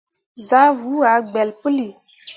Zah 0.47 0.69
vuu 0.79 1.01
ah 1.11 1.19
gbelle 1.27 1.53
puli. 1.61 1.87